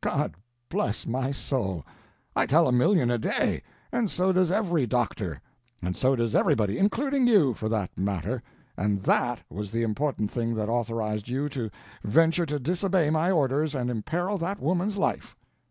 God 0.00 0.34
bless 0.70 1.06
my 1.06 1.30
soul! 1.30 1.84
I 2.34 2.46
tell 2.46 2.66
a 2.66 2.72
million 2.72 3.10
a 3.10 3.18
day! 3.18 3.62
And 3.92 4.10
so 4.10 4.32
does 4.32 4.50
every 4.50 4.86
doctor. 4.86 5.42
And 5.82 5.94
so 5.94 6.16
does 6.16 6.34
everybody 6.34 6.78
including 6.78 7.26
you 7.26 7.52
for 7.52 7.68
that 7.68 7.90
matter. 7.98 8.42
And 8.78 9.02
_that 9.02 9.40
_was 9.52 9.72
the 9.72 9.82
important 9.82 10.30
thing 10.30 10.54
that 10.54 10.70
authorized 10.70 11.28
you 11.28 11.50
to 11.50 11.70
venture 12.02 12.46
to 12.46 12.58
disobey 12.58 13.10
my 13.10 13.30
orders 13.30 13.74
and 13.74 13.90
imperil 13.90 14.38
that 14.38 14.58
woman's 14.58 14.96
life! 14.96 15.36